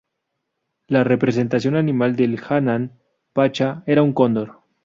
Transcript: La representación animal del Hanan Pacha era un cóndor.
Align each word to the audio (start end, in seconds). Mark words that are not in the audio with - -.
La 0.87 1.03
representación 1.03 1.75
animal 1.75 2.15
del 2.15 2.39
Hanan 2.49 2.99
Pacha 3.35 3.83
era 3.85 4.01
un 4.01 4.13
cóndor. 4.13 4.61